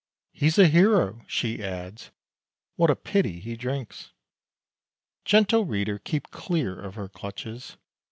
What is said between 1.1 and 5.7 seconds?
(She adds:) "What a pity he drinks!" Gentle